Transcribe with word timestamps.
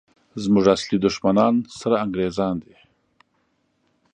زموږ 0.43 0.65
اصلي 0.75 0.97
دښمنان 1.05 1.55
سره 1.79 1.95
انګریزان 2.05 2.55
دي! 2.63 2.75